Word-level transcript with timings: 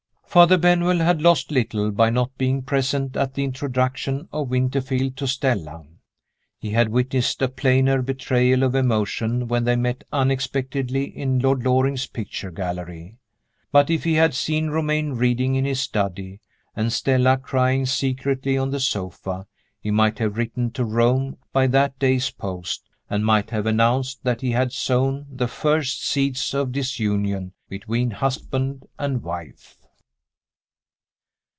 Father 0.33 0.57
Benwell 0.57 0.99
had 0.99 1.21
lost 1.21 1.51
little 1.51 1.91
by 1.91 2.09
not 2.09 2.37
being 2.37 2.61
present 2.63 3.17
at 3.17 3.33
the 3.33 3.43
introduction 3.43 4.29
of 4.31 4.47
Winterfield 4.47 5.17
to 5.17 5.27
Stella. 5.27 5.83
He 6.57 6.69
had 6.69 6.87
witnessed 6.87 7.41
a 7.41 7.49
plainer 7.49 8.01
betrayal 8.01 8.63
of 8.63 8.73
emotion 8.73 9.49
when 9.49 9.65
they 9.65 9.75
met 9.75 10.05
unexpectedly 10.13 11.03
in 11.03 11.39
Lord 11.39 11.63
Loring's 11.65 12.07
picture 12.07 12.49
gallery. 12.49 13.17
But 13.73 13.89
if 13.89 14.05
he 14.05 14.13
had 14.13 14.33
seen 14.33 14.69
Romayne 14.69 15.11
reading 15.15 15.55
in 15.55 15.65
his 15.65 15.81
study, 15.81 16.39
and 16.77 16.93
Stella 16.93 17.35
crying 17.37 17.85
secretly 17.85 18.57
on 18.57 18.71
the 18.71 18.79
sofa, 18.79 19.47
he 19.81 19.91
might 19.91 20.17
have 20.19 20.37
written 20.37 20.71
to 20.71 20.85
Rome 20.85 21.35
by 21.51 21.67
that 21.67 21.99
day's 21.99 22.29
post, 22.31 22.87
and 23.09 23.25
might 23.25 23.49
have 23.49 23.65
announced 23.65 24.23
that 24.23 24.39
he 24.39 24.51
had 24.51 24.71
sown 24.71 25.25
the 25.29 25.49
first 25.49 26.05
seeds 26.07 26.53
of 26.53 26.71
disunion 26.71 27.51
between 27.69 28.11
husband 28.11 28.87
and 28.97 29.21
wife. 29.23 29.75